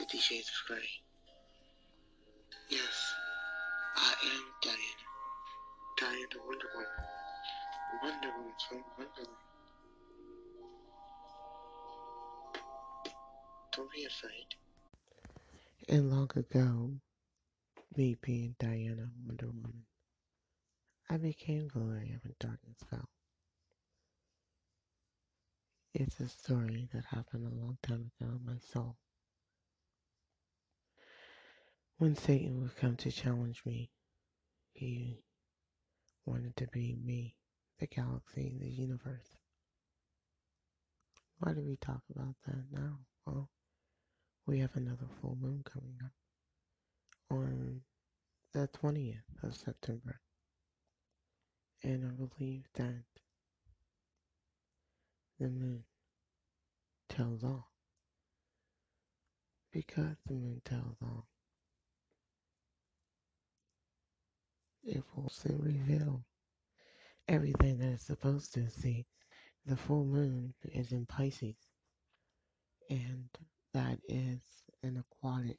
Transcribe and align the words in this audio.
Fifty 0.00 0.18
Shades 0.18 0.48
of 0.48 0.66
Grey. 0.66 0.88
Yes, 2.70 3.14
I 3.96 4.14
am 4.24 4.44
Diana. 4.62 4.78
Diana 5.98 6.46
Wonder 6.46 6.66
Woman. 6.74 6.90
Wonder 8.02 8.28
Woman 8.38 8.54
from 8.66 8.84
Wonderland. 8.96 9.36
Don't 13.76 13.92
be 13.92 14.06
afraid. 14.06 14.46
And 15.90 16.10
long 16.10 16.30
ago, 16.34 16.92
me 17.94 18.16
being 18.22 18.56
Diana 18.58 19.10
Wonder 19.26 19.48
Woman, 19.48 19.84
I 21.10 21.18
became 21.18 21.68
Valoria 21.68 22.22
when 22.22 22.34
darkness 22.40 22.78
fell. 22.88 23.09
It's 25.92 26.20
a 26.20 26.28
story 26.28 26.88
that 26.92 27.04
happened 27.04 27.46
a 27.46 27.60
long 27.64 27.76
time 27.82 28.12
ago 28.20 28.30
in 28.30 28.46
my 28.46 28.58
soul. 28.72 28.96
When 31.98 32.14
Satan 32.14 32.60
would 32.60 32.76
come 32.76 32.96
to 32.98 33.10
challenge 33.10 33.62
me, 33.66 33.90
he 34.72 35.24
wanted 36.24 36.56
to 36.56 36.68
be 36.68 36.96
me, 37.04 37.34
the 37.80 37.88
galaxy, 37.88 38.56
the 38.60 38.70
universe. 38.70 39.36
Why 41.40 41.54
do 41.54 41.62
we 41.62 41.76
talk 41.76 42.02
about 42.14 42.36
that 42.46 42.64
now? 42.70 43.00
Well, 43.26 43.50
we 44.46 44.60
have 44.60 44.76
another 44.76 45.08
full 45.20 45.36
moon 45.40 45.64
coming 45.64 45.98
up 46.04 46.12
on 47.30 47.80
the 48.52 48.68
20th 48.68 49.42
of 49.42 49.56
September. 49.56 50.20
And 51.82 52.06
I 52.06 52.10
believe 52.10 52.64
that 52.74 53.02
the 55.40 55.48
moon 55.48 55.82
tells 57.08 57.42
all. 57.42 57.70
Because 59.72 60.16
the 60.26 60.34
moon 60.34 60.60
tells 60.64 60.96
all, 61.02 61.26
it 64.84 65.02
will 65.14 65.30
soon 65.30 65.60
reveal 65.62 66.24
everything 67.28 67.78
that 67.78 67.88
it's 67.88 68.06
supposed 68.06 68.52
to 68.54 68.68
see. 68.68 69.06
The 69.66 69.76
full 69.76 70.04
moon 70.04 70.54
is 70.64 70.92
in 70.92 71.06
Pisces, 71.06 71.56
and 72.90 73.28
that 73.72 73.98
is 74.08 74.40
an 74.82 75.02
aquatic 75.02 75.58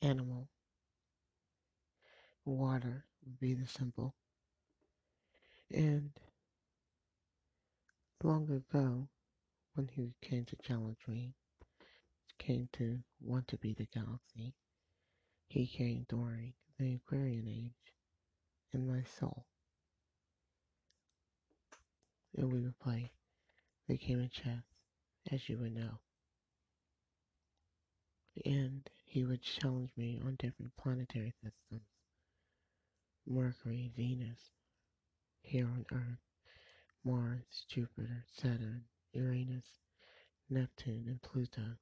animal. 0.00 0.48
Water 2.44 3.04
would 3.24 3.40
be 3.40 3.54
the 3.54 3.66
symbol. 3.66 4.14
And 5.72 6.10
long 8.24 8.50
ago, 8.50 9.06
when 9.74 9.88
he 9.88 10.14
came 10.22 10.44
to 10.46 10.56
challenge 10.62 10.98
me, 11.06 11.34
came 12.38 12.68
to 12.72 12.98
want 13.20 13.46
to 13.48 13.58
be 13.58 13.74
the 13.74 13.86
galaxy, 13.94 14.54
he 15.46 15.66
came 15.66 16.06
during 16.08 16.54
the 16.78 16.94
Aquarian 16.94 17.46
age 17.46 17.92
in 18.72 18.88
my 18.88 19.02
soul. 19.20 19.44
And 22.36 22.52
we 22.52 22.60
would 22.62 22.78
play 22.80 23.12
the 23.88 23.96
game 23.98 24.20
of 24.20 24.32
chess, 24.32 24.64
as 25.30 25.48
you 25.48 25.58
would 25.58 25.74
know. 25.74 26.00
And 28.44 28.88
he 29.04 29.24
would 29.24 29.42
challenge 29.42 29.90
me 29.96 30.20
on 30.24 30.36
different 30.38 30.72
planetary 30.76 31.32
systems 31.42 31.86
Mercury, 33.26 33.90
Venus, 33.96 34.50
here 35.40 35.66
on 35.66 35.86
Earth, 35.92 36.23
Mars, 37.04 37.66
Jupiter, 37.68 38.24
Saturn, 38.40 38.82
Uranus, 39.12 39.66
Neptune, 40.48 41.04
and 41.06 41.20
Pluto. 41.22 41.76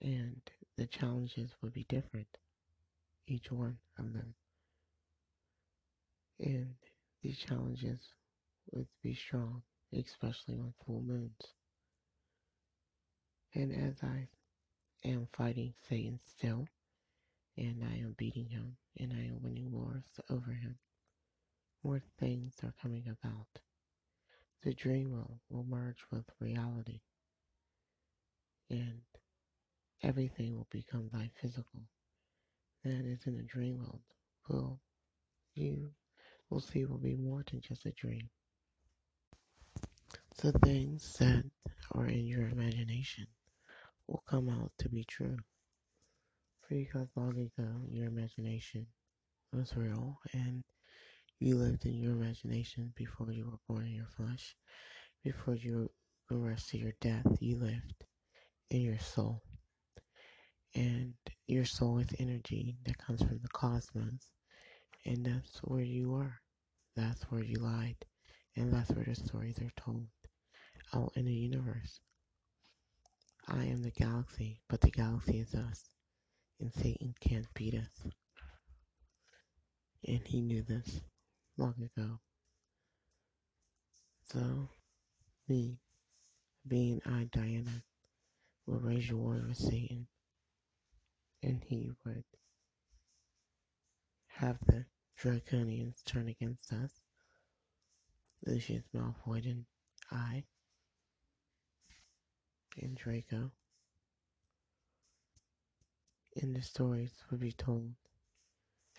And 0.00 0.40
the 0.76 0.86
challenges 0.86 1.50
would 1.60 1.72
be 1.72 1.84
different, 1.88 2.38
each 3.26 3.50
one 3.50 3.78
of 3.98 4.12
them. 4.12 4.34
And 6.40 6.74
these 7.22 7.38
challenges 7.38 8.00
would 8.72 8.88
be 9.02 9.14
strong, 9.14 9.62
especially 9.92 10.56
on 10.58 10.72
full 10.84 11.02
moons. 11.02 11.40
And 13.54 13.72
as 13.72 14.02
I 14.02 14.28
am 15.04 15.28
fighting 15.36 15.74
Satan 15.88 16.18
still, 16.36 16.66
and 17.56 17.84
I 17.84 17.98
am 17.98 18.14
beating 18.16 18.48
him, 18.48 18.76
and 18.98 19.12
I 19.12 19.26
am 19.26 19.42
winning 19.42 19.70
wars 19.70 20.04
over 20.30 20.52
him, 20.52 20.78
more 21.82 22.00
things 22.18 22.54
are 22.62 22.74
coming 22.80 23.04
about. 23.08 23.60
The 24.62 24.74
dream 24.74 25.12
world 25.12 25.40
will 25.50 25.64
merge 25.64 26.04
with 26.10 26.24
reality, 26.40 27.00
and 28.70 29.02
everything 30.02 30.56
will 30.56 30.68
become 30.70 31.10
like 31.12 31.32
physical. 31.40 31.82
That 32.84 33.04
is 33.04 33.26
in 33.26 33.36
a 33.38 33.42
dream 33.42 33.78
world. 33.78 34.00
Will 34.48 34.80
you 35.54 35.90
will 36.50 36.60
see 36.60 36.84
will 36.84 36.98
be 36.98 37.16
more 37.16 37.44
than 37.50 37.60
just 37.60 37.86
a 37.86 37.92
dream. 37.92 38.28
The 40.38 40.52
things 40.52 41.16
that 41.18 41.44
are 41.92 42.06
in 42.06 42.26
your 42.26 42.48
imagination 42.48 43.26
will 44.06 44.22
come 44.28 44.48
out 44.48 44.72
to 44.78 44.88
be 44.88 45.04
true. 45.04 45.36
Because 46.68 47.08
long 47.16 47.38
ago 47.38 47.68
your 47.88 48.06
imagination 48.06 48.86
was 49.52 49.76
real 49.76 50.18
and 50.32 50.64
you 51.42 51.56
lived 51.56 51.86
in 51.86 51.94
your 51.94 52.12
imagination 52.12 52.92
before 52.94 53.32
you 53.32 53.44
were 53.44 53.58
born 53.68 53.86
in 53.86 53.94
your 53.94 54.06
flesh. 54.16 54.54
Before 55.24 55.56
you 55.56 55.90
rest 56.30 56.70
to 56.70 56.78
your 56.78 56.92
death, 57.00 57.26
you 57.40 57.58
lived 57.58 58.04
in 58.70 58.80
your 58.80 58.98
soul. 58.98 59.42
And 60.74 61.14
your 61.48 61.64
soul 61.64 61.98
is 61.98 62.08
energy 62.18 62.76
that 62.84 62.96
comes 62.98 63.20
from 63.22 63.40
the 63.42 63.48
cosmos. 63.48 64.30
And 65.04 65.26
that's 65.26 65.58
where 65.64 65.82
you 65.82 66.14
are. 66.14 66.40
That's 66.94 67.22
where 67.24 67.42
you 67.42 67.56
lied. 67.56 67.96
And 68.56 68.72
that's 68.72 68.90
where 68.90 69.04
the 69.04 69.14
stories 69.16 69.58
are 69.58 69.72
told. 69.76 70.06
Out 70.94 71.12
in 71.16 71.24
the 71.24 71.34
universe. 71.34 72.00
I 73.48 73.64
am 73.64 73.82
the 73.82 73.90
galaxy, 73.90 74.60
but 74.68 74.80
the 74.80 74.90
galaxy 74.90 75.40
is 75.40 75.54
us. 75.54 75.90
And 76.60 76.72
Satan 76.72 77.14
can't 77.20 77.52
beat 77.54 77.74
us. 77.74 78.06
And 80.06 80.20
he 80.24 80.40
knew 80.40 80.62
this 80.62 81.00
long 81.62 81.88
ago. 81.96 82.18
So, 84.32 84.68
me, 85.48 85.78
being 86.66 87.00
I, 87.06 87.28
Diana, 87.30 87.84
will 88.66 88.80
raise 88.80 89.08
your 89.08 89.18
war 89.18 89.44
with 89.46 89.56
Satan, 89.56 90.08
and 91.40 91.62
he 91.64 91.92
would 92.04 92.24
have 94.26 94.58
the 94.66 94.86
Draconians 95.20 96.02
turn 96.04 96.26
against 96.26 96.72
us. 96.72 96.90
Lucius 98.44 98.82
Malfoy 98.92 99.44
and 99.44 99.64
I, 100.10 100.42
and 102.80 102.96
Draco. 102.96 103.52
And 106.40 106.56
the 106.56 106.62
stories 106.62 107.12
would 107.30 107.38
be 107.38 107.52
told 107.52 107.92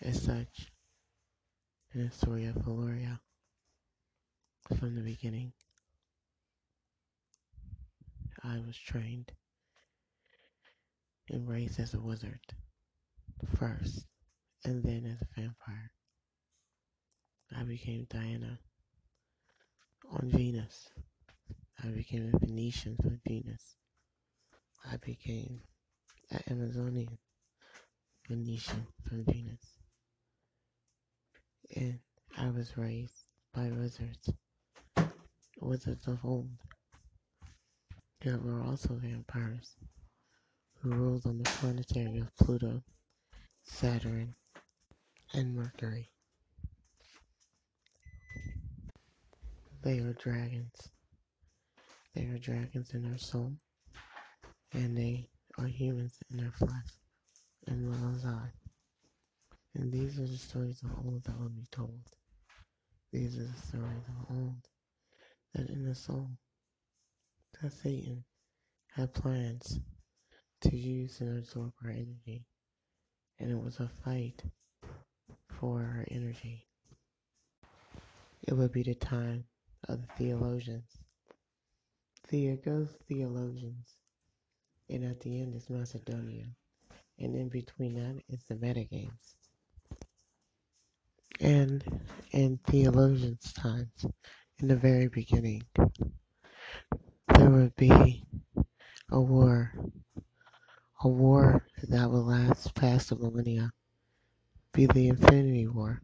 as 0.00 0.22
such 0.22 0.70
story 2.10 2.44
of 2.46 2.56
Valoria 2.56 3.20
from 4.78 4.96
the 4.96 5.00
beginning. 5.00 5.52
I 8.42 8.58
was 8.66 8.76
trained 8.76 9.30
and 11.30 11.48
raised 11.48 11.78
as 11.78 11.94
a 11.94 12.00
wizard 12.00 12.40
first, 13.56 14.06
and 14.64 14.82
then 14.82 15.06
as 15.06 15.22
a 15.22 15.40
vampire. 15.40 15.92
I 17.56 17.62
became 17.62 18.08
Diana 18.10 18.58
on 20.10 20.30
Venus. 20.30 20.88
I 21.82 21.88
became 21.88 22.32
a 22.34 22.38
Venetian 22.40 22.96
from 22.96 23.20
Venus. 23.24 23.76
I 24.90 24.96
became 24.96 25.60
an 26.32 26.40
Amazonian 26.50 27.18
Venetian 28.28 28.88
from 29.08 29.24
Venus. 29.24 29.83
And 31.76 31.98
I 32.38 32.50
was 32.50 32.76
raised 32.76 33.24
by 33.52 33.68
wizards, 33.70 34.30
wizards 35.60 36.06
of 36.06 36.24
old. 36.24 36.50
There 38.20 38.38
were 38.38 38.62
also 38.62 38.94
vampires 38.94 39.74
who 40.80 40.90
ruled 40.90 41.26
on 41.26 41.38
the 41.38 41.44
planetary 41.44 42.18
of 42.18 42.36
Pluto, 42.36 42.82
Saturn, 43.64 44.36
and 45.32 45.56
Mercury. 45.56 46.10
They 49.82 49.98
are 49.98 50.12
dragons. 50.12 50.90
They 52.14 52.26
are 52.26 52.38
dragons 52.38 52.90
in 52.94 53.02
their 53.02 53.18
soul, 53.18 53.56
and 54.72 54.96
they 54.96 55.28
are 55.58 55.66
humans 55.66 56.18
in 56.30 56.36
their 56.36 56.52
flesh, 56.52 57.00
and 57.66 57.90
well 57.90 58.14
as 58.14 58.24
I. 58.24 58.63
And 59.74 59.92
these 59.92 60.18
are 60.20 60.26
the 60.26 60.36
stories 60.36 60.82
of 60.82 60.90
old 61.04 61.24
that 61.24 61.38
will 61.38 61.48
be 61.48 61.66
told. 61.70 62.00
These 63.12 63.36
are 63.38 63.44
the 63.44 63.66
stories 63.66 64.04
of 64.08 64.36
old 64.36 64.68
that 65.54 65.68
in 65.68 65.84
the 65.84 65.94
soul 65.94 66.30
that 67.60 67.72
Satan 67.72 68.24
had 68.92 69.14
plans 69.14 69.80
to 70.60 70.76
use 70.76 71.20
and 71.20 71.38
absorb 71.38 71.72
our 71.84 71.90
energy, 71.90 72.44
and 73.38 73.50
it 73.50 73.60
was 73.60 73.80
a 73.80 73.88
fight 74.04 74.42
for 75.48 75.80
our 75.80 76.04
energy. 76.10 76.66
It 78.42 78.54
would 78.54 78.72
be 78.72 78.82
the 78.82 78.94
time 78.94 79.44
of 79.88 80.00
the 80.02 80.08
theologians. 80.16 80.98
It 82.30 82.64
goes 82.64 82.88
theologians, 83.08 83.94
and 84.88 85.04
at 85.04 85.20
the 85.20 85.40
end 85.40 85.54
is 85.54 85.70
Macedonia, 85.70 86.46
and 87.18 87.34
in 87.36 87.48
between 87.48 87.94
that 87.94 88.22
is 88.28 88.42
the 88.44 88.54
metagames. 88.56 89.34
And 91.40 92.02
in 92.30 92.58
theologians' 92.58 93.52
times, 93.52 94.06
in 94.58 94.68
the 94.68 94.76
very 94.76 95.08
beginning, 95.08 95.62
there 97.34 97.50
would 97.50 97.74
be 97.76 98.24
a 99.10 99.20
war, 99.20 99.72
a 101.02 101.08
war 101.08 101.66
that 101.82 102.10
would 102.10 102.18
last 102.24 102.74
past 102.74 103.10
the 103.10 103.16
millennia, 103.16 103.72
be 104.72 104.86
the 104.86 105.08
Infinity 105.08 105.66
War, 105.66 106.02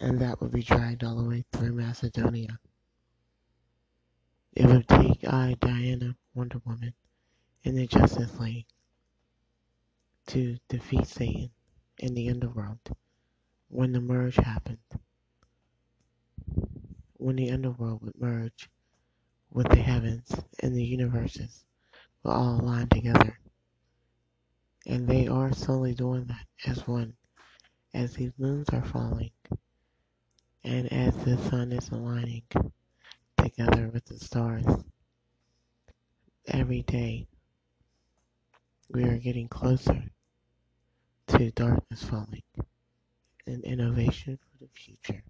and 0.00 0.18
that 0.20 0.40
would 0.40 0.52
be 0.52 0.62
dragged 0.62 1.04
all 1.04 1.16
the 1.16 1.28
way 1.28 1.44
through 1.52 1.74
Macedonia. 1.74 2.58
It 4.52 4.66
would 4.66 4.88
take 4.88 5.24
I, 5.24 5.56
Diana, 5.60 6.16
Wonder 6.34 6.60
Woman, 6.64 6.94
and 7.64 7.76
the 7.76 7.86
Justice 7.86 8.38
League 8.38 8.66
to 10.28 10.58
defeat 10.68 11.06
Satan 11.06 11.50
in 11.98 12.14
the 12.14 12.30
underworld 12.30 12.80
when 13.70 13.92
the 13.92 14.00
merge 14.00 14.34
happened. 14.34 14.78
When 17.14 17.36
the 17.36 17.50
underworld 17.50 18.02
would 18.02 18.20
merge 18.20 18.68
with 19.52 19.68
the 19.68 19.76
heavens 19.76 20.34
and 20.58 20.74
the 20.74 20.84
universes 20.84 21.64
will 22.22 22.32
all 22.32 22.60
align 22.60 22.88
together. 22.88 23.38
And 24.86 25.06
they 25.06 25.28
are 25.28 25.52
slowly 25.52 25.94
doing 25.94 26.24
that 26.24 26.46
as 26.66 26.86
one, 26.88 27.14
as 27.94 28.14
these 28.14 28.32
moons 28.38 28.68
are 28.70 28.84
falling, 28.84 29.30
and 30.64 30.92
as 30.92 31.14
the 31.18 31.38
sun 31.48 31.70
is 31.70 31.90
aligning 31.90 32.42
together 33.36 33.88
with 33.92 34.04
the 34.06 34.18
stars. 34.18 34.66
Every 36.48 36.82
day, 36.82 37.28
we 38.88 39.04
are 39.04 39.18
getting 39.18 39.46
closer 39.46 40.02
to 41.28 41.50
darkness 41.52 42.02
falling 42.02 42.42
and 43.50 43.64
innovation 43.64 44.38
for 44.38 44.64
the 44.64 44.70
future. 44.74 45.22